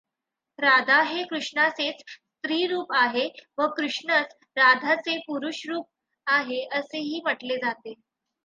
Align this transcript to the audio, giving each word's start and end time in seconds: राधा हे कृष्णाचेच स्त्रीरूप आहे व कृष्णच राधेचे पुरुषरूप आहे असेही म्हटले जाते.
राधा 0.59 1.01
हे 1.01 1.23
कृष्णाचेच 1.23 2.01
स्त्रीरूप 2.07 2.93
आहे 2.93 3.27
व 3.57 3.67
कृष्णच 3.77 4.33
राधेचे 4.57 5.17
पुरुषरूप 5.17 5.87
आहे 6.27 6.63
असेही 6.73 7.21
म्हटले 7.23 7.57
जाते. 7.57 7.93